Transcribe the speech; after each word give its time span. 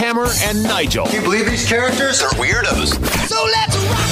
Hammer 0.00 0.26
and 0.44 0.62
Nigel. 0.62 1.04
Can 1.06 1.16
you 1.16 1.20
believe 1.22 1.44
these 1.46 1.68
characters 1.68 2.22
are 2.22 2.30
weirdos? 2.30 2.94
So 3.28 3.36
let's 3.44 3.76
rock 3.76 4.08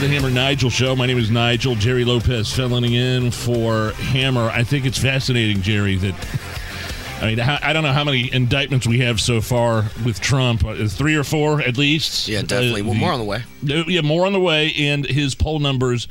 The 0.00 0.08
Hammer 0.08 0.30
Nigel 0.30 0.68
Show. 0.68 0.96
My 0.96 1.06
name 1.06 1.16
is 1.18 1.30
Nigel. 1.30 1.76
Jerry 1.76 2.04
Lopez 2.04 2.52
filling 2.52 2.92
in 2.92 3.30
for 3.30 3.92
Hammer. 3.92 4.50
I 4.50 4.64
think 4.64 4.84
it's 4.84 4.98
fascinating, 4.98 5.62
Jerry, 5.62 5.94
that. 5.96 6.14
I 7.22 7.26
mean, 7.28 7.40
I 7.40 7.72
don't 7.72 7.84
know 7.84 7.92
how 7.92 8.02
many 8.04 8.30
indictments 8.34 8.86
we 8.86 8.98
have 8.98 9.20
so 9.20 9.40
far 9.40 9.84
with 10.04 10.20
Trump. 10.20 10.64
Uh, 10.64 10.88
Three 10.88 11.14
or 11.14 11.22
four 11.24 11.62
at 11.62 11.78
least. 11.78 12.26
Yeah, 12.28 12.42
definitely. 12.42 12.82
Uh, 12.82 12.86
well, 12.86 12.94
more 12.94 13.12
on 13.12 13.20
the 13.20 13.24
way. 13.24 13.44
Uh, 13.62 13.84
Yeah, 13.86 14.00
more 14.02 14.26
on 14.26 14.32
the 14.32 14.40
way, 14.40 14.74
and 14.76 15.06
his 15.06 15.34
poll 15.36 15.60
numbers 15.60 16.08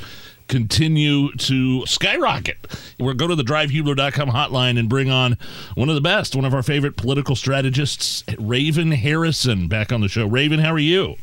continue 0.47 1.31
to 1.33 1.85
skyrocket. 1.85 2.57
We'll 2.99 3.13
go 3.13 3.27
to 3.27 3.35
the 3.35 3.43
drivehubler.com 3.43 4.29
hotline 4.29 4.77
and 4.77 4.89
bring 4.89 5.09
on 5.09 5.37
one 5.75 5.89
of 5.89 5.95
the 5.95 6.01
best, 6.01 6.35
one 6.35 6.45
of 6.45 6.53
our 6.53 6.63
favorite 6.63 6.95
political 6.97 7.35
strategists, 7.35 8.23
Raven 8.37 8.91
Harrison, 8.91 9.67
back 9.67 9.91
on 9.91 10.01
the 10.01 10.07
show. 10.07 10.25
Raven, 10.25 10.59
how 10.59 10.73
are 10.73 10.79
you? 10.79 11.15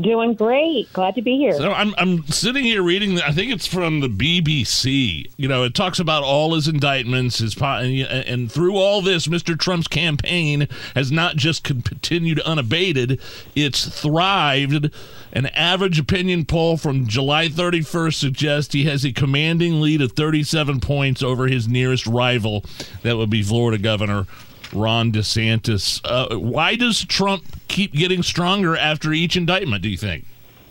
Doing 0.00 0.34
great. 0.34 0.92
Glad 0.92 1.14
to 1.14 1.22
be 1.22 1.36
here. 1.36 1.52
So 1.52 1.72
I'm, 1.72 1.94
I'm 1.96 2.26
sitting 2.26 2.64
here 2.64 2.82
reading. 2.82 3.20
I 3.20 3.30
think 3.30 3.52
it's 3.52 3.66
from 3.66 4.00
the 4.00 4.08
BBC. 4.08 5.30
You 5.36 5.46
know, 5.46 5.62
it 5.62 5.72
talks 5.72 6.00
about 6.00 6.24
all 6.24 6.54
his 6.54 6.66
indictments, 6.66 7.38
his 7.38 7.56
and 7.60 8.50
through 8.50 8.76
all 8.76 9.02
this, 9.02 9.28
Mr. 9.28 9.56
Trump's 9.56 9.86
campaign 9.86 10.66
has 10.96 11.12
not 11.12 11.36
just 11.36 11.62
continued 11.62 12.40
unabated; 12.40 13.20
it's 13.54 13.86
thrived. 13.86 14.90
An 15.32 15.46
average 15.46 16.00
opinion 16.00 16.44
poll 16.44 16.76
from 16.76 17.06
July 17.06 17.48
31st 17.48 18.14
suggests 18.14 18.72
he 18.72 18.84
has 18.84 19.04
a 19.04 19.12
commanding 19.12 19.80
lead 19.80 20.00
of 20.00 20.12
37 20.12 20.80
points 20.80 21.22
over 21.22 21.46
his 21.46 21.68
nearest 21.68 22.06
rival. 22.06 22.64
That 23.02 23.16
would 23.16 23.30
be 23.30 23.42
Florida 23.42 23.78
Governor 23.78 24.26
Ron 24.74 25.12
DeSantis. 25.12 26.00
Uh, 26.04 26.38
why 26.38 26.76
does 26.76 27.04
Trump 27.04 27.44
keep 27.68 27.92
getting 27.92 28.22
stronger 28.22 28.76
after 28.76 29.12
each 29.12 29.36
indictment? 29.36 29.82
Do 29.82 29.88
you 29.88 29.96
think? 29.96 30.24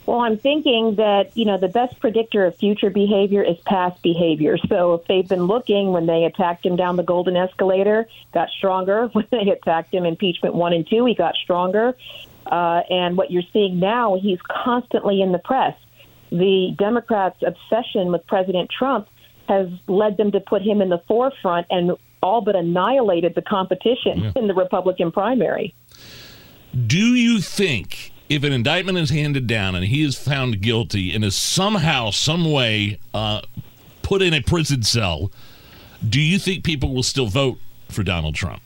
Well, 0.05 0.19
I'm 0.19 0.37
thinking 0.37 0.95
that, 0.95 1.35
you 1.35 1.45
know, 1.45 1.57
the 1.57 1.69
best 1.69 1.97
predictor 2.01 2.45
of 2.45 2.57
future 2.57 2.89
behavior 2.89 3.41
is 3.41 3.57
past 3.65 4.01
behavior. 4.01 4.57
So 4.67 4.95
if 4.95 5.07
they've 5.07 5.27
been 5.27 5.45
looking 5.45 5.93
when 5.93 6.07
they 6.07 6.25
attacked 6.25 6.65
him 6.65 6.75
down 6.75 6.97
the 6.97 7.03
golden 7.03 7.37
escalator, 7.37 8.07
got 8.33 8.49
stronger. 8.49 9.07
When 9.13 9.25
they 9.31 9.49
attacked 9.49 9.93
him 9.93 10.05
impeachment 10.05 10.55
one 10.55 10.73
and 10.73 10.85
two, 10.87 11.05
he 11.05 11.15
got 11.15 11.35
stronger. 11.35 11.95
Uh, 12.45 12.81
and 12.89 13.15
what 13.15 13.31
you're 13.31 13.43
seeing 13.53 13.79
now, 13.79 14.17
he's 14.21 14.39
constantly 14.41 15.21
in 15.21 15.31
the 15.31 15.39
press. 15.39 15.75
The 16.31 16.75
Democrats' 16.77 17.41
obsession 17.45 18.11
with 18.11 18.27
President 18.27 18.69
Trump 18.69 19.07
has 19.47 19.67
led 19.87 20.17
them 20.17 20.31
to 20.31 20.39
put 20.41 20.61
him 20.61 20.81
in 20.81 20.89
the 20.89 21.01
forefront 21.07 21.67
and 21.69 21.95
all 22.23 22.41
but 22.41 22.55
annihilated 22.55 23.35
the 23.35 23.41
competition 23.41 24.31
in 24.35 24.47
the 24.47 24.53
Republican 24.53 25.11
primary. 25.11 25.75
Do 26.88 26.97
you 26.97 27.39
think 27.41 28.11
if 28.30 28.43
an 28.43 28.52
indictment 28.53 28.97
is 28.97 29.09
handed 29.11 29.45
down 29.45 29.75
and 29.75 29.85
he 29.85 30.03
is 30.03 30.17
found 30.17 30.61
guilty 30.61 31.13
and 31.13 31.23
is 31.23 31.35
somehow, 31.35 32.09
some 32.09 32.52
way 32.52 32.99
uh, 33.14 33.42
put 34.02 34.21
in 34.21 34.33
a 34.33 34.42
prison 34.42 34.81
cell, 34.81 35.31
do 36.08 36.20
you 36.20 36.39
think 36.39 36.64
people 36.64 36.93
will 36.93 37.03
still 37.03 37.27
vote 37.27 37.59
for 37.89 38.02
Donald 38.03 38.33
Trump? 38.36 38.61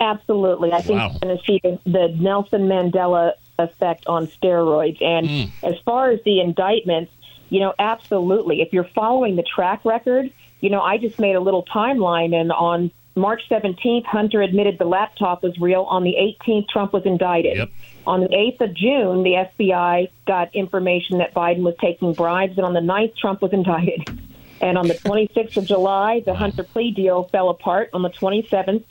Absolutely. 0.00 0.72
I 0.72 0.80
think 0.82 0.98
Wow. 0.98 1.12
we're 1.20 1.28
going 1.28 1.38
to 1.38 1.44
see 1.44 1.60
the, 1.62 1.78
the 1.84 2.08
Nelson 2.18 2.62
Mandela 2.68 3.32
effect 3.58 4.06
on 4.06 4.26
steroids. 4.28 5.02
And 5.02 5.52
as 5.62 5.74
far 5.84 6.10
as 6.10 6.20
the 6.24 6.40
indictments, 6.40 7.12
you 7.50 7.60
know, 7.60 7.74
absolutely. 7.78 8.62
If 8.62 8.72
you're 8.72 8.88
following 8.94 9.36
the 9.36 9.42
track 9.42 9.84
record, 9.84 10.32
you 10.60 10.70
know, 10.70 10.80
I 10.80 10.98
just 10.98 11.18
made 11.18 11.36
a 11.36 11.40
little 11.40 11.64
timeline, 11.64 12.34
and 12.34 12.52
on 12.52 12.90
March 13.16 13.42
17th, 13.50 14.04
Hunter 14.04 14.40
admitted 14.40 14.78
the 14.78 14.84
laptop 14.84 15.42
was 15.42 15.58
real. 15.58 15.82
On 15.82 16.04
the 16.04 16.14
18th, 16.14 16.68
Trump 16.68 16.92
was 16.92 17.04
indicted. 17.04 17.56
Yep. 17.56 17.70
On 18.06 18.20
the 18.20 18.28
8th 18.28 18.60
of 18.60 18.74
June, 18.74 19.22
the 19.22 19.46
FBI 19.58 20.08
got 20.26 20.54
information 20.54 21.18
that 21.18 21.34
Biden 21.34 21.62
was 21.62 21.74
taking 21.80 22.12
bribes, 22.12 22.56
and 22.56 22.66
on 22.66 22.72
the 22.72 22.80
9th, 22.80 23.16
Trump 23.16 23.42
was 23.42 23.52
indicted. 23.52 24.20
And 24.60 24.76
on 24.76 24.88
the 24.88 24.94
26th 24.94 25.56
of 25.56 25.64
July, 25.64 26.20
the 26.24 26.34
Hunter 26.34 26.62
plea 26.62 26.90
deal 26.90 27.24
fell 27.24 27.48
apart. 27.48 27.90
On 27.92 28.02
the 28.02 28.10
27th, 28.10 28.84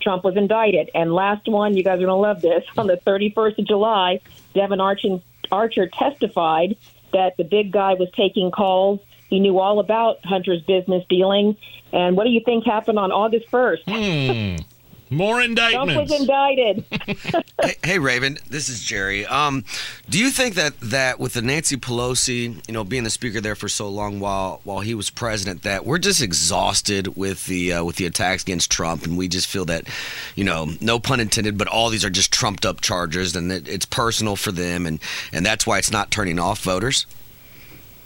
Trump 0.00 0.24
was 0.24 0.36
indicted. 0.36 0.90
And 0.94 1.14
last 1.14 1.46
one, 1.46 1.76
you 1.76 1.84
guys 1.84 1.94
are 2.00 2.06
going 2.06 2.08
to 2.08 2.14
love 2.14 2.42
this. 2.42 2.64
On 2.76 2.86
the 2.86 2.96
31st 3.06 3.58
of 3.58 3.66
July, 3.66 4.20
Devon 4.54 4.80
Archer, 4.80 5.20
Archer 5.52 5.88
testified 5.88 6.76
that 7.12 7.36
the 7.36 7.44
big 7.44 7.70
guy 7.70 7.94
was 7.94 8.08
taking 8.16 8.50
calls. 8.50 9.00
He 9.34 9.40
knew 9.40 9.58
all 9.58 9.80
about 9.80 10.24
Hunter's 10.24 10.62
business 10.62 11.04
dealing. 11.08 11.56
And 11.92 12.16
what 12.16 12.22
do 12.22 12.30
you 12.30 12.40
think 12.44 12.64
happened 12.64 13.00
on 13.00 13.10
August 13.10 13.50
1st? 13.50 14.64
More 15.10 15.40
indictments. 15.42 15.92
Trump 15.92 16.10
indictments. 16.12 16.90
was 16.90 17.00
indicted. 17.10 17.44
Hey, 17.62 17.76
hey, 17.82 17.98
Raven, 17.98 18.38
this 18.50 18.68
is 18.68 18.84
Jerry. 18.84 19.24
Um, 19.24 19.64
do 20.10 20.18
you 20.18 20.30
think 20.30 20.54
that 20.56 20.78
that 20.80 21.18
with 21.18 21.32
the 21.32 21.40
Nancy 21.40 21.76
Pelosi, 21.76 22.62
you 22.68 22.74
know, 22.74 22.84
being 22.84 23.04
the 23.04 23.10
speaker 23.10 23.40
there 23.40 23.54
for 23.54 23.68
so 23.68 23.88
long 23.88 24.20
while 24.20 24.60
while 24.64 24.80
he 24.80 24.94
was 24.94 25.08
president, 25.08 25.62
that 25.62 25.86
we're 25.86 25.98
just 25.98 26.20
exhausted 26.20 27.16
with 27.16 27.46
the 27.46 27.72
uh, 27.72 27.84
with 27.84 27.96
the 27.96 28.04
attacks 28.06 28.42
against 28.42 28.70
Trump, 28.70 29.04
and 29.04 29.16
we 29.16 29.28
just 29.28 29.46
feel 29.46 29.64
that, 29.64 29.88
you 30.34 30.44
know, 30.44 30.68
no 30.80 30.98
pun 30.98 31.20
intended, 31.20 31.56
but 31.56 31.68
all 31.68 31.88
these 31.88 32.04
are 32.04 32.10
just 32.10 32.32
trumped 32.32 32.66
up 32.66 32.82
charges, 32.82 33.34
and 33.34 33.50
that 33.50 33.66
it's 33.66 33.86
personal 33.86 34.36
for 34.36 34.52
them, 34.52 34.84
and 34.84 35.00
and 35.32 35.46
that's 35.46 35.66
why 35.66 35.78
it's 35.78 35.90
not 35.90 36.10
turning 36.10 36.38
off 36.38 36.60
voters. 36.60 37.06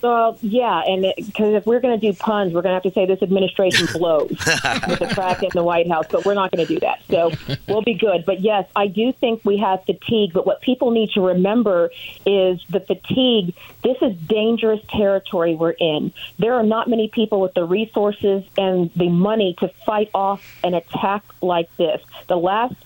So 0.01 0.37
yeah, 0.43 0.83
and 0.87 1.13
because 1.17 1.55
if 1.55 1.67
we're 1.67 1.81
going 1.81 1.99
to 1.99 2.13
do 2.13 2.17
puns, 2.17 2.53
we're 2.53 2.63
going 2.63 2.71
to 2.71 2.75
have 2.75 2.83
to 2.85 2.93
say 2.93 3.07
this 3.07 3.23
administration 3.23 3.87
blows 3.93 4.31
with 4.31 4.99
the 4.99 5.11
crack 5.13 5.43
in 5.43 5.51
the 5.53 5.63
White 5.63 5.89
House, 5.89 6.07
but 6.11 6.25
we're 6.25 6.35
not 6.35 6.53
going 6.53 6.65
to 6.65 6.73
do 6.73 6.81
that. 6.81 7.03
So 7.11 7.33
we'll 7.67 7.83
be 7.83 7.95
good. 7.95 8.25
But 8.25 8.41
yes, 8.41 8.69
I 8.77 8.87
do 8.87 9.13
think 9.13 9.45
we 9.45 9.59
have 9.59 9.85
fatigue. 9.85 10.33
But 10.33 10.47
what 10.47 10.61
people 10.61 10.91
need 10.91 11.11
to 11.13 11.21
remember 11.21 11.91
is 12.25 12.61
the 12.71 12.81
fatigue. 12.81 13.55
This 13.83 13.97
is 14.01 14.17
dangerous 14.17 14.81
territory 14.89 15.55
we're 15.55 15.71
in. 15.71 16.13
There 16.39 16.55
are 16.55 16.63
not 16.63 16.89
many 16.89 17.09
people 17.09 17.41
with 17.41 17.55
the 17.55 17.65
resources 17.65 18.45
and 18.57 18.91
the 18.95 19.09
money 19.09 19.57
to 19.59 19.69
fight 19.85 20.11
off 20.15 20.59
an 20.63 20.75
attack 20.75 21.25
like 21.41 21.75
this. 21.77 22.01
The 22.29 22.37
last 22.37 22.77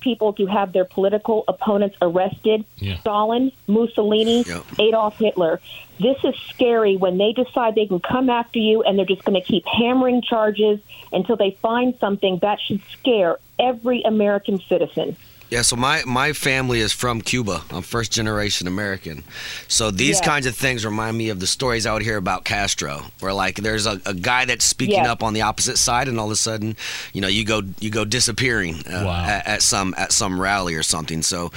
people 0.00 0.32
to 0.34 0.46
have 0.46 0.72
their 0.72 0.84
political 0.84 1.44
opponents 1.48 1.96
arrested 2.02 2.64
Yeah. 2.78 2.98
Stalin, 3.00 3.52
Mussolini, 3.66 4.42
Yep. 4.46 4.64
Adolf 4.78 5.18
Hitler. 5.18 5.60
This 5.98 6.16
is 6.24 6.34
scary 6.50 6.96
when 6.96 7.16
they 7.18 7.32
decide 7.32 7.74
they 7.74 7.86
can 7.86 8.00
come 8.00 8.28
after 8.28 8.58
you 8.58 8.82
and 8.82 8.98
they're 8.98 9.06
just 9.06 9.24
going 9.24 9.40
to 9.40 9.46
keep 9.46 9.64
hammering 9.66 10.20
charges 10.22 10.78
until 11.12 11.36
they 11.36 11.52
find 11.62 11.94
something 11.98 12.38
that 12.42 12.60
should 12.60 12.80
scare 12.92 13.38
every 13.58 14.02
American 14.02 14.60
citizen. 14.68 15.16
Yeah, 15.48 15.62
so 15.62 15.76
my, 15.76 16.02
my 16.04 16.32
family 16.32 16.80
is 16.80 16.92
from 16.92 17.20
Cuba. 17.20 17.62
I'm 17.70 17.82
first 17.82 18.10
generation 18.10 18.66
American. 18.66 19.22
So 19.68 19.92
these 19.92 20.18
Yeah. 20.18 20.24
kinds 20.26 20.46
of 20.46 20.56
things 20.56 20.84
remind 20.84 21.16
me 21.16 21.28
of 21.28 21.38
the 21.38 21.46
stories 21.46 21.86
I 21.86 21.92
would 21.92 22.02
hear 22.02 22.16
about 22.16 22.44
Castro, 22.44 23.02
where 23.20 23.32
like 23.32 23.56
there's 23.56 23.86
a, 23.86 24.00
a 24.06 24.12
guy 24.14 24.44
that's 24.44 24.64
speaking 24.64 25.04
Yeah. 25.04 25.12
up 25.12 25.22
on 25.22 25.34
the 25.34 25.42
opposite 25.42 25.78
side, 25.78 26.08
and 26.08 26.18
all 26.18 26.26
of 26.26 26.32
a 26.32 26.36
sudden, 26.36 26.76
you 27.12 27.20
know, 27.20 27.28
you 27.28 27.44
go 27.44 27.62
you 27.78 27.90
go 27.90 28.04
disappearing 28.04 28.82
uh, 28.88 29.04
Wow. 29.06 29.24
at, 29.24 29.46
at 29.46 29.62
some 29.62 29.94
at 29.96 30.10
some 30.12 30.40
rally 30.40 30.74
or 30.74 30.82
something. 30.82 31.22
So. 31.22 31.52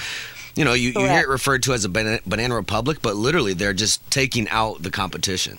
You 0.56 0.64
know, 0.64 0.72
you, 0.72 0.90
you 0.90 1.06
hear 1.06 1.20
it 1.20 1.28
referred 1.28 1.62
to 1.62 1.72
as 1.74 1.84
a 1.84 1.88
banana, 1.88 2.18
banana 2.26 2.56
republic, 2.56 2.98
but 3.00 3.14
literally 3.14 3.54
they're 3.54 3.72
just 3.72 4.08
taking 4.10 4.48
out 4.48 4.82
the 4.82 4.90
competition. 4.90 5.58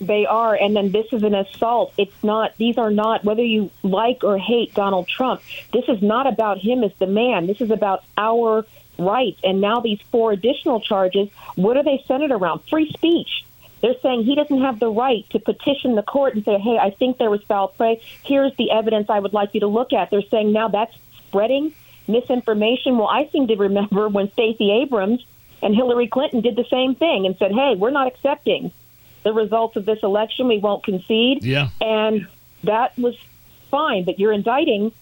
They 0.00 0.24
are, 0.24 0.54
and 0.54 0.74
then 0.74 0.92
this 0.92 1.12
is 1.12 1.22
an 1.22 1.34
assault. 1.34 1.92
It's 1.98 2.24
not, 2.24 2.56
these 2.56 2.78
are 2.78 2.90
not, 2.90 3.22
whether 3.22 3.42
you 3.42 3.70
like 3.82 4.24
or 4.24 4.38
hate 4.38 4.74
Donald 4.74 5.08
Trump, 5.08 5.42
this 5.74 5.84
is 5.88 6.00
not 6.00 6.26
about 6.26 6.56
him 6.56 6.82
as 6.82 6.92
the 6.98 7.06
man. 7.06 7.46
This 7.46 7.60
is 7.60 7.70
about 7.70 8.02
our 8.16 8.64
rights. 8.98 9.40
And 9.44 9.60
now 9.60 9.80
these 9.80 10.00
four 10.10 10.32
additional 10.32 10.80
charges, 10.80 11.28
what 11.54 11.76
are 11.76 11.82
they 11.82 12.02
centered 12.08 12.30
around? 12.30 12.62
Free 12.70 12.90
speech. 12.92 13.44
They're 13.82 13.98
saying 14.02 14.24
he 14.24 14.34
doesn't 14.34 14.62
have 14.62 14.78
the 14.78 14.90
right 14.90 15.28
to 15.30 15.38
petition 15.38 15.94
the 15.96 16.02
court 16.02 16.34
and 16.34 16.44
say, 16.44 16.58
hey, 16.58 16.78
I 16.78 16.90
think 16.90 17.18
there 17.18 17.30
was 17.30 17.42
foul 17.42 17.68
play. 17.68 18.00
Here's 18.24 18.54
the 18.56 18.70
evidence 18.70 19.10
I 19.10 19.18
would 19.18 19.34
like 19.34 19.54
you 19.54 19.60
to 19.60 19.66
look 19.66 19.92
at. 19.92 20.10
They're 20.10 20.22
saying 20.30 20.52
now 20.52 20.68
that's 20.68 20.94
spreading 21.28 21.74
misinformation. 22.08 22.96
Well, 22.96 23.08
I 23.08 23.28
seem 23.32 23.48
to 23.48 23.56
remember 23.56 24.08
when 24.08 24.32
Stacey 24.32 24.70
Abrams 24.82 25.24
and 25.62 25.74
Hillary 25.74 26.08
Clinton 26.08 26.40
did 26.40 26.56
the 26.56 26.64
same 26.70 26.94
thing 26.94 27.26
and 27.26 27.36
said, 27.36 27.52
hey, 27.52 27.74
we're 27.76 27.90
not 27.90 28.06
accepting 28.06 28.72
the 29.22 29.32
results 29.32 29.76
of 29.76 29.84
this 29.84 29.98
election. 30.02 30.48
We 30.48 30.58
won't 30.58 30.84
concede. 30.84 31.44
Yeah. 31.44 31.68
And 31.80 32.26
that 32.64 32.96
was 32.98 33.16
fine, 33.70 34.04
but 34.04 34.18
you're 34.18 34.32
indicting 34.32 34.92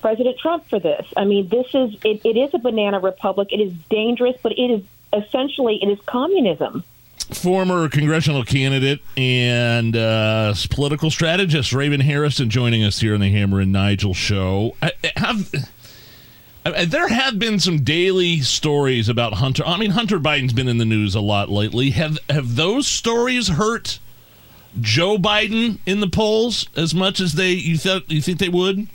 President 0.00 0.38
Trump 0.38 0.68
for 0.68 0.78
this. 0.78 1.06
I 1.16 1.24
mean, 1.24 1.48
this 1.48 1.66
is 1.74 1.94
it, 2.04 2.24
it 2.24 2.36
is 2.36 2.52
a 2.54 2.58
banana 2.58 3.00
republic. 3.00 3.48
It 3.52 3.60
is 3.60 3.72
dangerous, 3.88 4.36
but 4.42 4.52
it 4.52 4.70
is 4.70 4.82
essentially 5.12 5.78
it 5.82 5.88
is 5.88 5.98
communism. 6.06 6.84
Former 7.32 7.88
congressional 7.88 8.44
candidate 8.44 9.00
and 9.16 9.96
uh, 9.96 10.54
political 10.70 11.10
strategist 11.10 11.72
Raven 11.72 12.00
Harrison 12.00 12.50
joining 12.50 12.82
us 12.84 13.00
here 13.00 13.14
on 13.14 13.20
the 13.20 13.30
Hammer 13.30 13.60
and 13.60 13.72
Nigel 13.72 14.12
show. 14.12 14.76
I, 14.82 14.92
have 15.16 15.50
Uh, 16.64 16.84
there 16.84 17.08
have 17.08 17.38
been 17.38 17.58
some 17.58 17.82
daily 17.82 18.40
stories 18.40 19.08
about 19.08 19.34
Hunter. 19.34 19.64
I 19.66 19.76
mean, 19.76 19.90
Hunter 19.90 20.20
Biden's 20.20 20.52
been 20.52 20.68
in 20.68 20.78
the 20.78 20.84
news 20.84 21.14
a 21.14 21.20
lot 21.20 21.48
lately. 21.48 21.90
Have 21.90 22.18
have 22.28 22.54
those 22.54 22.86
stories 22.86 23.48
hurt 23.48 23.98
Joe 24.80 25.16
Biden 25.18 25.78
in 25.86 26.00
the 26.00 26.06
polls 26.06 26.68
as 26.76 26.94
much 26.94 27.20
as 27.20 27.32
they 27.32 27.50
you 27.50 27.76
thought 27.76 28.10
you 28.10 28.22
think 28.22 28.38
they 28.38 28.48
would? 28.48 28.86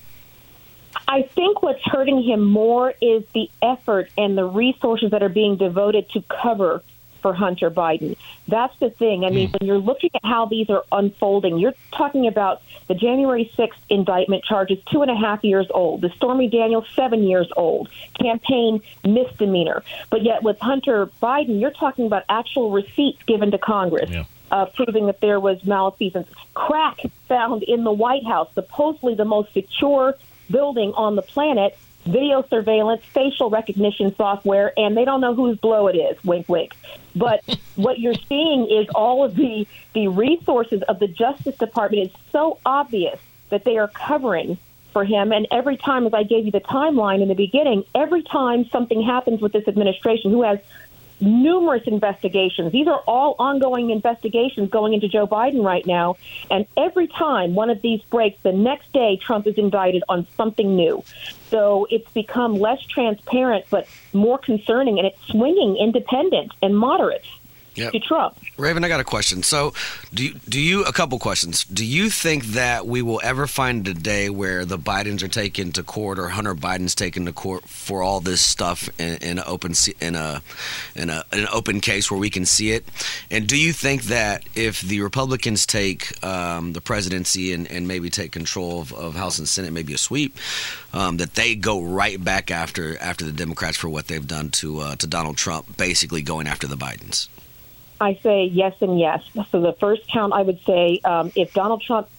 I 1.08 1.24
think 1.24 1.62
what's 1.62 1.84
hurting 1.84 2.24
him 2.24 2.44
more 2.44 2.94
is 3.02 3.24
the 3.34 3.50
effort 3.62 4.10
and 4.18 4.38
the 4.38 4.46
resources 4.46 5.12
that 5.12 5.22
are 5.22 5.30
being 5.30 5.58
devoted 5.58 6.10
to 6.12 6.24
cover 6.24 6.81
for 7.27 7.33
Hunter 7.33 7.69
Biden. 7.69 8.15
That's 8.47 8.74
the 8.79 8.89
thing. 8.89 9.25
I 9.25 9.31
mean, 9.31 9.50
mm. 9.50 9.59
when 9.59 9.68
you're 9.68 9.79
looking 9.79 10.12
at 10.15 10.24
how 10.24 10.45
these 10.45 10.69
are 10.69 10.85
unfolding, 10.94 11.57
you're 11.57 11.74
talking 11.91 12.25
about 12.25 12.62
the 12.88 12.95
January 12.95 13.51
6th 13.57 13.74
indictment 13.89 14.45
charges 14.45 14.77
two 14.89 15.01
and 15.01 15.12
a 15.12 15.15
half 15.15 15.44
years 15.44 15.68
old, 15.71 16.00
the 16.00 16.09
Stormy 16.12 16.47
Daniels 16.47 16.85
seven 16.95 17.24
years 17.24 17.51
old, 17.57 17.89
campaign 18.18 18.81
misdemeanor. 19.03 19.83
But 20.09 20.24
yet 20.24 20.41
with 20.41 20.57
Hunter 20.59 21.07
Biden, 21.21 21.59
you're 21.59 21.71
talking 21.71 22.06
about 22.06 22.24
actual 22.29 22.71
receipts 22.71 23.21
given 23.24 23.51
to 23.51 23.57
Congress. 23.57 24.09
Yeah. 24.09 24.23
Uh, 24.50 24.65
proving 24.68 25.07
that 25.07 25.19
there 25.19 25.41
was 25.41 25.62
malfeasance. 25.65 26.30
Crack 26.53 27.01
found 27.27 27.63
in 27.63 27.83
the 27.83 27.91
White 27.91 28.25
House, 28.25 28.47
supposedly 28.53 29.13
the 29.13 29.25
most 29.25 29.53
secure 29.53 30.15
building 30.50 30.94
on 30.95 31.18
the 31.18 31.21
planet, 31.21 31.77
video 32.07 32.44
surveillance, 32.50 33.01
facial 33.13 33.50
recognition 33.50 34.15
software, 34.15 34.73
and 34.77 34.95
they 34.95 35.06
don't 35.06 35.21
know 35.21 35.35
whose 35.35 35.57
blow 35.57 35.88
it 35.88 35.95
is. 35.95 36.21
Wink, 36.23 36.47
wink. 36.50 36.75
But 37.18 37.44
what 37.75 38.00
you're 38.00 38.14
seeing 38.14 38.69
is 38.69 38.88
all 38.96 39.24
of 39.24 39.36
the 39.36 39.68
the 39.94 40.08
resources 40.08 40.81
of 40.84 41.00
the 41.00 41.08
Justice 41.08 41.58
Department 41.58 42.10
is 42.10 42.18
so 42.31 42.60
obvious 42.66 43.19
that 43.50 43.64
they 43.64 43.78
are 43.78 43.88
covering 43.88 44.58
for 44.92 45.06
him. 45.06 45.31
And 45.31 45.48
every 45.52 45.78
time, 45.78 46.08
as 46.08 46.14
I 46.14 46.24
gave 46.24 46.46
you 46.46 46.52
the 46.52 46.60
timeline 46.60 47.22
in 47.22 47.28
the 47.28 47.36
beginning, 47.36 47.84
every 47.94 48.24
time 48.24 48.66
something 48.69 49.02
happens 49.02 49.42
with 49.42 49.52
this 49.52 49.68
administration, 49.68 50.31
who 50.31 50.42
has 50.42 50.60
numerous 51.19 51.84
investigations. 51.86 52.72
These 52.72 52.88
are 52.88 53.00
all 53.08 53.36
ongoing 53.40 53.90
investigations 53.90 54.69
going 54.69 54.94
into 54.94 55.08
Joe 55.08 55.28
Biden 55.28 55.64
right 55.64 55.86
now. 55.86 56.18
And 56.52 56.66
every 56.75 57.08
time 57.08 57.56
one 57.56 57.69
of 57.69 57.81
these 57.81 58.02
breaks, 58.04 58.42
the 58.44 58.52
next 58.52 58.92
day 58.94 59.18
Trump 59.18 59.48
is 59.48 59.56
indicted 59.58 60.04
on 60.10 60.28
something 60.36 60.75
new. 60.75 61.04
So 61.50 61.88
it's 61.90 62.10
become 62.12 62.56
less 62.56 62.81
transparent, 62.86 63.66
but 63.69 63.88
more 64.14 64.38
concerning, 64.38 65.00
and 65.00 65.08
it's 65.08 65.22
swinging 65.28 65.78
independent 65.78 66.52
and 66.62 66.78
moderates 66.78 67.28
yep. 67.77 67.91
to 67.91 68.00
Trump. 68.00 68.38
Raven, 68.57 68.83
I 68.83 68.88
got 68.88 69.00
a 69.00 69.06
question. 69.06 69.44
So, 69.44 69.74
do 70.13 70.25
you, 70.25 70.33
do 70.50 70.59
you 70.59 70.83
a 70.83 70.91
couple 70.91 71.19
questions? 71.19 71.63
Do 71.65 71.85
you 71.85 72.09
think 72.09 72.45
that 72.47 72.88
we 72.88 73.01
will 73.01 73.21
ever 73.24 73.47
find 73.47 73.88
a 73.88 73.94
day 73.94 74.29
where 74.29 74.65
the 74.65 74.79
Bidens 74.79 75.24
are 75.24 75.27
taken 75.27 75.71
to 75.74 75.83
court 75.83 76.18
or 76.19 76.29
Hunter 76.29 76.56
Biden's 76.56 76.95
taken 76.95 77.25
to 77.25 77.33
court 77.33 77.68
for 77.69 78.01
all 78.01 78.19
this 78.19 78.41
stuff 78.41 78.89
in, 79.00 79.18
in 79.18 79.38
an 79.38 79.44
open 79.45 79.74
in 80.01 80.15
a 80.15 80.41
in 80.95 81.09
a 81.09 81.24
in 81.31 81.39
an 81.39 81.47
open 81.51 81.81
case 81.81 82.09
where 82.09 82.19
we 82.19 82.29
can 82.29 82.45
see 82.45 82.71
it? 82.71 82.85
And 83.29 83.47
do 83.47 83.57
you 83.57 83.74
think 83.74 84.03
that 84.03 84.44
if 84.56 84.81
the 84.81 85.01
Republicans 85.01 85.65
take 85.65 86.23
um, 86.25 86.73
the 86.73 86.81
presidency 86.81 87.53
and, 87.53 87.69
and 87.69 87.88
maybe 87.88 88.09
take 88.09 88.31
control 88.31 88.81
of, 88.81 88.94
of 88.94 89.15
House 89.15 89.38
and 89.38 89.47
Senate, 89.47 89.71
maybe 89.71 89.94
a 89.94 89.97
sweep, 89.97 90.35
um, 90.94 91.18
that 91.18 91.35
they 91.35 91.56
go 91.56 91.81
right 91.81 92.23
back 92.23 92.50
after 92.50 92.97
after 93.00 93.23
the 93.25 93.31
Democrats 93.31 93.77
for 93.77 93.89
what 93.89 94.07
they've 94.07 94.27
done 94.27 94.50
to 94.51 94.80
uh, 94.80 94.95
to 94.95 95.07
Donald 95.07 95.38
Trump, 95.38 95.77
basically 95.77 96.21
going 96.21 96.47
after 96.47 96.68
the 96.68 96.77
Bidens? 96.77 97.27
I 97.99 98.19
say 98.21 98.45
yes 98.45 98.75
and 98.81 98.99
yes. 98.99 99.23
So 99.51 99.61
the 99.61 99.73
first 99.73 100.07
count, 100.07 100.33
I 100.33 100.41
would 100.41 100.59
say, 100.65 100.99
um, 101.03 101.31
if 101.35 101.53
Donald 101.53 101.81
Trump 101.81 102.09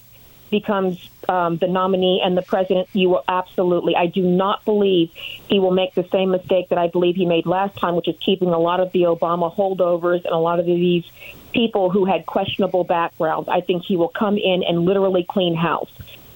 becomes 0.50 1.08
um, 1.28 1.58
the 1.58 1.68
nominee 1.68 2.22
and 2.24 2.36
the 2.36 2.42
president, 2.42 2.88
you 2.92 3.10
will 3.10 3.24
absolutely. 3.28 3.94
I 3.94 4.06
do 4.06 4.22
not 4.22 4.64
believe 4.64 5.10
he 5.48 5.60
will 5.60 5.70
make 5.70 5.94
the 5.94 6.08
same 6.10 6.30
mistake 6.30 6.70
that 6.70 6.78
I 6.78 6.88
believe 6.88 7.16
he 7.16 7.26
made 7.26 7.46
last 7.46 7.76
time, 7.76 7.96
which 7.96 8.08
is 8.08 8.16
keeping 8.18 8.48
a 8.48 8.58
lot 8.58 8.80
of 8.80 8.92
the 8.92 9.02
Obama 9.02 9.54
holdovers 9.54 10.24
and 10.24 10.32
a 10.32 10.38
lot 10.38 10.58
of 10.58 10.66
these 10.66 11.04
people 11.52 11.90
who 11.90 12.04
had 12.04 12.26
questionable 12.26 12.84
backgrounds. 12.84 13.48
I 13.48 13.60
think 13.60 13.84
he 13.84 13.96
will 13.96 14.08
come 14.08 14.36
in 14.36 14.62
and 14.62 14.84
literally 14.84 15.24
clean 15.28 15.54
house. 15.54 15.90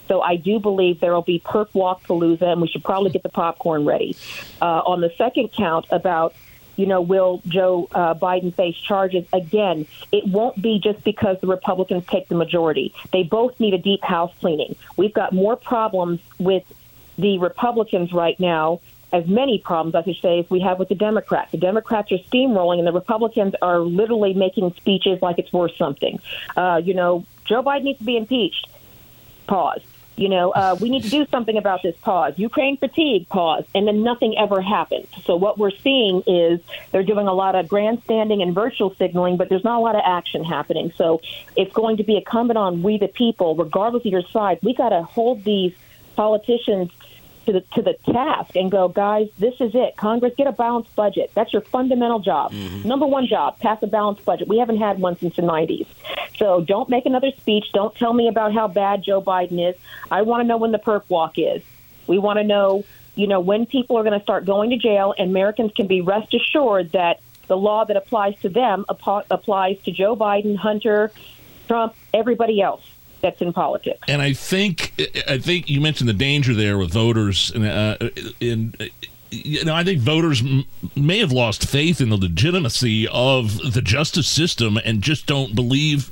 So 0.09 0.21
I 0.21 0.37
do 0.37 0.59
believe 0.59 1.01
there 1.01 1.15
will 1.15 1.23
be 1.23 1.41
perp 1.41 1.73
walk 1.75 2.05
palooza, 2.05 2.43
and 2.43 2.61
we 2.61 2.69
should 2.69 2.85
probably 2.85 3.11
get 3.11 3.23
the 3.23 3.29
popcorn 3.29 3.85
ready. 3.85 4.17
Uh, 4.61 4.83
on 4.85 5.01
the 5.01 5.11
second 5.17 5.53
count 5.53 5.87
about 5.91 6.35
you 6.77 6.87
know, 6.87 7.01
will 7.01 7.43
Joe 7.47 7.89
uh, 7.93 8.15
Biden 8.15 8.55
face 8.55 8.77
charges 8.77 9.27
again? 9.33 9.87
It 10.11 10.27
won't 10.27 10.61
be 10.61 10.81
just 10.83 11.05
because 11.05 11.41
the 11.41 11.47
Republicans 11.47 12.05
take 12.07 12.29
the 12.29 12.35
majority. 12.35 12.95
They 13.13 13.23
both 13.23 13.59
need 13.61 13.75
a 13.75 13.79
deep 13.79 14.03
house 14.03 14.33
cleaning. 14.41 14.77
We've 14.97 15.13
got 15.13 15.33
more 15.33 15.57
problems 15.57 16.21
with 16.39 16.65
the 17.19 17.39
Republicans 17.39 18.13
right 18.13 18.39
now, 18.41 18.81
as 19.13 19.27
many 19.27 19.59
problems, 19.59 19.95
I 19.95 20.03
should 20.03 20.23
say, 20.23 20.39
as 20.39 20.49
we 20.49 20.61
have 20.61 20.79
with 20.79 20.89
the 20.89 20.95
Democrats. 20.95 21.53
The 21.53 21.59
Democrats 21.59 22.11
are 22.13 22.19
steamrolling, 22.19 22.79
and 22.79 22.87
the 22.87 22.93
Republicans 22.93 23.55
are 23.61 23.81
literally 23.81 24.33
making 24.33 24.73
speeches 24.75 25.21
like 25.21 25.39
it's 25.39 25.53
worth 25.53 25.77
something. 25.77 26.21
Uh, 26.57 26.81
you 26.83 26.95
know, 26.95 27.27
Joe 27.45 27.63
Biden 27.63 27.83
needs 27.85 27.99
to 27.99 28.05
be 28.05 28.17
impeached. 28.17 28.69
Pause. 29.47 29.83
You 30.17 30.29
know, 30.29 30.51
uh, 30.51 30.77
we 30.81 30.91
need 30.91 31.05
to 31.05 31.11
do 31.11 31.27
something 31.31 31.57
about 31.57 31.83
this 31.83 31.97
pause. 32.03 32.35
Ukraine 32.37 32.77
fatigue, 32.77 33.29
pause. 33.29 33.65
And 33.75 33.89
then 33.89 34.03
nothing 34.03 34.37
ever 34.37 34.61
happens. 34.61 35.09
So 35.25 35.37
what 35.37 35.59
we're 35.59 35.71
seeing 35.71 36.23
is 36.27 36.61
they're 36.91 37.03
doing 37.03 37.27
a 37.27 37.33
lot 37.33 37.55
of 37.55 37.69
grandstanding 37.69 38.43
and 38.43 38.55
virtual 38.55 38.95
signaling, 38.97 39.37
but 39.37 39.49
there's 39.49 39.65
not 39.65 39.79
a 39.79 39.83
lot 39.83 39.97
of 39.97 40.03
action 40.05 40.45
happening. 40.45 40.93
So 40.97 41.23
it's 41.57 41.73
going 41.73 41.97
to 41.97 42.05
be 42.05 42.17
incumbent 42.17 42.59
on 42.59 42.83
we, 42.83 42.99
the 42.99 43.09
people, 43.09 43.57
regardless 43.57 44.05
of 44.05 44.13
your 44.13 44.23
side, 44.23 44.59
we 44.63 44.75
got 44.75 44.91
to 44.91 45.03
hold 45.03 45.45
these 45.45 45.73
politicians 46.15 46.91
to 47.47 47.53
the 47.53 47.61
to 47.75 47.83
the 47.83 47.95
task 48.13 48.57
and 48.57 48.71
go, 48.71 48.89
guys, 48.89 49.29
this 49.39 49.55
is 49.61 49.73
it. 49.75 49.97
Congress, 49.97 50.33
get 50.37 50.47
a 50.47 50.53
balanced 50.53 50.95
budget. 50.95 51.31
That's 51.35 51.53
your 51.53 51.63
fundamental 51.63 52.21
job. 52.21 52.53
Mm-hmm. 52.53 52.87
Number 52.87 53.07
one 53.07 53.27
job, 53.27 53.59
pass 53.59 53.83
a 53.83 53.87
balanced 53.87 54.25
budget. 54.25 54.49
We 54.49 54.59
haven't 54.59 54.79
had 54.79 55.01
one 55.01 55.19
since 55.19 55.37
the 55.37 55.43
90s. 55.43 55.87
So 56.37 56.61
don't 56.61 56.89
make 56.89 57.07
another 57.07 57.31
speech. 57.39 57.67
Don't 57.73 57.95
tell 57.95 58.13
me 58.13 58.29
about 58.29 58.53
how 58.53 58.69
bad 58.69 59.03
Joe 59.05 59.21
Biden 59.21 59.71
is. 59.71 59.77
I 60.11 60.23
want 60.23 60.43
to 60.43 60.47
know 60.47 60.57
when 60.57 60.73
the 60.73 60.79
perp 60.79 61.03
walk 61.09 61.35
is. 61.37 61.63
We 62.07 62.19
want 62.19 62.39
to 62.39 62.45
know, 62.45 62.85
you 63.15 63.27
know, 63.27 63.41
when 63.41 63.67
people 63.67 63.97
are 63.99 64.03
going 64.03 64.19
to 64.19 64.23
start 64.23 64.45
going 64.45 64.71
to 64.71 64.77
jail, 64.77 65.15
and 65.17 65.31
Americans 65.31 65.73
can 65.75 65.87
be 65.87 66.01
rest 66.01 66.35
assured 66.35 66.93
that 66.93 67.21
the 67.47 67.57
law 67.57 67.85
that 67.85 67.97
applies 67.97 68.39
to 68.41 68.49
them 68.49 68.85
applies 68.89 69.79
to 69.85 69.93
Joe 69.93 70.17
Biden, 70.17 70.57
Hunter, 70.57 71.13
Trump, 71.69 71.95
everybody 72.15 72.61
else 72.61 72.83
that's 73.21 73.41
in 73.41 73.53
politics. 73.53 74.01
And 74.09 74.21
I 74.21 74.33
think 74.33 74.93
I 75.29 75.39
think 75.39 75.71
you 75.71 75.81
mentioned 75.81 76.09
the 76.09 76.15
danger 76.15 76.55
there 76.55 76.77
with 76.77 76.93
voters, 76.93 77.51
and 77.55 77.65
uh, 77.65 78.11
in 78.41 78.75
you 79.31 79.65
know 79.65 79.75
I 79.75 79.85
think 79.85 80.01
voters 80.01 80.43
m- 80.43 80.65
may 80.95 81.19
have 81.19 81.33
lost 81.33 81.67
faith 81.67 82.01
in 82.01 82.11
the 82.11 82.17
legitimacy 82.17 83.09
of 83.09 83.73
the 83.73 83.81
justice 83.81 84.29
system 84.29 84.79
and 84.85 85.01
just 85.03 85.27
don't 85.27 85.55
believe 85.55 86.11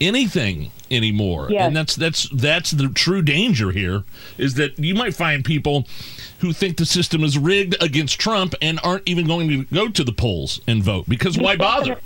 anything 0.00 0.70
anymore. 0.90 1.48
Yes. 1.50 1.66
And 1.66 1.76
that's 1.76 1.96
that's 1.96 2.28
that's 2.30 2.70
the 2.70 2.88
true 2.88 3.22
danger 3.22 3.70
here 3.70 4.04
is 4.38 4.54
that 4.54 4.78
you 4.78 4.94
might 4.94 5.14
find 5.14 5.44
people 5.44 5.86
who 6.40 6.52
think 6.52 6.76
the 6.76 6.86
system 6.86 7.24
is 7.24 7.38
rigged 7.38 7.76
against 7.82 8.18
Trump 8.18 8.54
and 8.60 8.78
aren't 8.82 9.08
even 9.08 9.26
going 9.26 9.48
to 9.48 9.64
go 9.64 9.88
to 9.88 10.04
the 10.04 10.12
polls 10.12 10.60
and 10.66 10.82
vote 10.82 11.08
because 11.08 11.38
why 11.38 11.56
bother? 11.56 11.98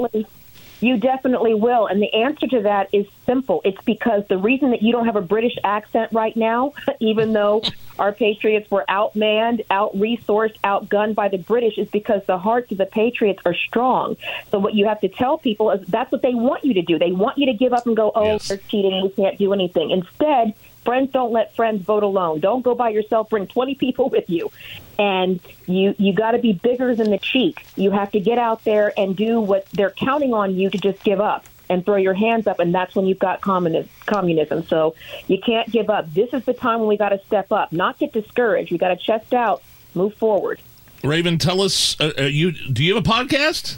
You 0.81 0.97
definitely 0.97 1.55
will. 1.55 1.87
And 1.87 2.01
the 2.01 2.13
answer 2.13 2.47
to 2.49 2.63
that 2.63 2.89
is 2.93 3.07
simple. 3.27 3.61
It's 3.65 3.83
because 3.85 4.27
the 4.29 4.39
reason 4.39 4.71
that 4.71 4.83
you 4.83 4.93
don't 4.93 5.07
have 5.07 5.17
a 5.17 5.23
British 5.23 5.57
accent 5.65 6.13
right 6.13 6.37
now, 6.37 6.73
even 7.01 7.33
though 7.33 7.63
our 7.99 8.13
patriots 8.13 8.71
were 8.71 8.85
outmanned, 8.89 9.65
out 9.71 9.95
resourced, 9.97 10.59
outgunned 10.63 11.15
by 11.15 11.29
the 11.29 11.39
British, 11.39 11.79
is 11.79 11.89
because 11.89 12.25
the 12.27 12.39
hearts 12.39 12.71
of 12.71 12.79
the 12.79 12.87
patriots 12.87 13.41
are 13.45 13.55
strong. 13.55 14.17
So 14.51 14.59
what 14.59 14.75
you 14.75 14.87
have 14.87 15.01
to 15.01 15.09
tell 15.09 15.39
people 15.39 15.71
is 15.73 15.87
that's 15.89 16.13
what 16.13 16.23
they 16.23 16.35
want 16.35 16.65
you 16.65 16.75
to 16.75 16.83
do. 16.83 16.99
They 16.99 17.13
want 17.13 17.39
you 17.39 17.47
to 17.47 17.55
give 17.55 17.73
up 17.73 17.87
and 17.87 17.97
go, 17.97 18.13
oh, 18.15 18.25
yes. 18.25 18.49
they're 18.49 18.59
cheating. 18.59 19.03
We 19.03 19.11
can't 19.11 19.39
do 19.39 19.53
anything. 19.53 19.91
Instead, 19.91 20.55
friends 20.89 21.11
don't 21.13 21.33
let 21.33 21.55
friends 21.55 21.83
vote 21.83 22.03
alone. 22.03 22.41
Don't 22.41 22.63
go 22.63 22.75
by 22.75 22.89
yourself. 22.89 23.29
Bring 23.29 23.47
20 23.47 23.75
people 23.85 24.09
with 24.09 24.31
you. 24.31 24.51
And 24.99 25.39
you 25.67 25.95
you 25.99 26.15
got 26.15 26.31
to 26.31 26.39
be 26.39 26.55
bigger 26.55 26.95
than 26.95 27.11
the 27.11 27.19
cheek. 27.19 27.63
You 27.77 27.91
have 27.91 28.11
to 28.13 28.21
get 28.21 28.39
out 28.39 28.65
there 28.65 28.99
and 28.99 29.15
do 29.15 29.39
what 29.39 29.67
they're 29.67 29.91
counting 29.91 30.33
on 30.33 30.57
you 30.57 30.71
to 30.71 30.79
just 30.79 31.05
give 31.05 31.21
up 31.21 31.45
and 31.69 31.85
throw 31.85 31.97
your 31.97 32.15
hands 32.15 32.47
up, 32.47 32.61
and 32.61 32.75
that's 32.75 32.95
when 32.95 33.05
you've 33.05 33.19
got 33.19 33.43
communism. 33.43 34.65
So 34.67 34.95
you 35.27 35.39
can't 35.39 35.71
give 35.71 35.91
up. 35.91 36.13
This 36.15 36.33
is 36.33 36.47
the 36.47 36.55
time 36.55 36.81
when 36.81 36.89
we 36.89 36.97
got 36.97 37.11
to 37.11 37.21
step 37.27 37.53
up, 37.53 37.71
not 37.71 37.99
get 37.99 38.15
discouraged. 38.15 38.73
We 38.73 38.79
got 38.79 38.89
to 38.89 38.97
chest 38.97 39.35
out, 39.35 39.63
move 39.95 40.15
forward. 40.15 40.59
Raven, 41.05 41.37
tell 41.37 41.61
us, 41.61 42.01
uh, 42.01 42.13
uh, 42.19 42.23
you 42.23 42.53
do 42.53 42.83
you 42.83 42.95
have 42.95 43.07
a 43.07 43.09
podcast? 43.09 43.77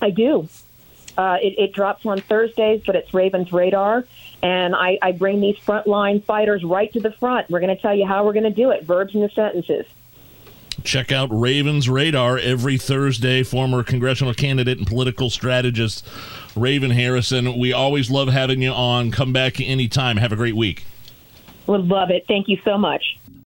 I 0.00 0.08
do. 0.08 0.48
Uh, 1.18 1.36
it, 1.42 1.58
it 1.58 1.72
drops 1.74 2.06
on 2.06 2.22
Thursdays, 2.22 2.82
but 2.84 2.96
it's 2.96 3.12
Raven's 3.12 3.52
Radar 3.52 4.04
And 4.44 4.76
I, 4.76 4.98
I 5.00 5.12
bring 5.12 5.40
these 5.40 5.56
frontline 5.56 6.22
fighters 6.22 6.62
right 6.64 6.92
to 6.92 7.00
the 7.00 7.12
front. 7.12 7.48
We're 7.48 7.60
going 7.60 7.74
to 7.74 7.80
tell 7.80 7.94
you 7.94 8.06
how 8.06 8.26
we're 8.26 8.34
going 8.34 8.44
to 8.44 8.50
do 8.50 8.72
it, 8.72 8.84
verbs 8.84 9.14
in 9.14 9.22
the 9.22 9.30
sentences. 9.30 9.86
Check 10.82 11.10
out 11.10 11.30
Ravens 11.32 11.88
Radar 11.88 12.36
every 12.36 12.76
Thursday. 12.76 13.42
Former 13.42 13.82
congressional 13.82 14.34
candidate 14.34 14.76
and 14.76 14.86
political 14.86 15.30
strategist 15.30 16.06
Raven 16.54 16.90
Harrison. 16.90 17.58
We 17.58 17.72
always 17.72 18.10
love 18.10 18.28
having 18.28 18.60
you 18.60 18.70
on. 18.70 19.10
Come 19.10 19.32
back 19.32 19.62
anytime. 19.62 20.18
Have 20.18 20.32
a 20.32 20.36
great 20.36 20.56
week. 20.56 20.84
Would 21.66 21.88
love 21.88 22.10
it. 22.10 22.26
Thank 22.28 22.46
you 22.48 22.58
so 22.66 22.76
much. 22.76 23.18